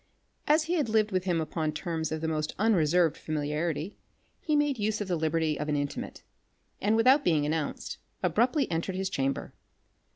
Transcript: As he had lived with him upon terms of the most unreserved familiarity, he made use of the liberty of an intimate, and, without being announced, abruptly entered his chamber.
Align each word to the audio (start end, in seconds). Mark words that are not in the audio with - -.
As 0.47 0.63
he 0.63 0.73
had 0.77 0.89
lived 0.89 1.11
with 1.11 1.25
him 1.25 1.39
upon 1.39 1.71
terms 1.73 2.11
of 2.11 2.21
the 2.21 2.27
most 2.27 2.55
unreserved 2.57 3.15
familiarity, 3.15 3.97
he 4.39 4.55
made 4.55 4.79
use 4.79 4.99
of 4.99 5.07
the 5.07 5.15
liberty 5.15 5.59
of 5.59 5.69
an 5.69 5.75
intimate, 5.75 6.23
and, 6.81 6.95
without 6.95 7.23
being 7.23 7.45
announced, 7.45 7.99
abruptly 8.23 8.65
entered 8.71 8.95
his 8.95 9.11
chamber. 9.11 9.53